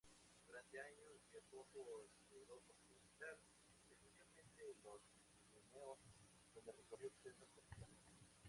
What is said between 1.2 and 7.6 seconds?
viajó por Europa Occidental, especialmente los Pirineos, donde recogió extensas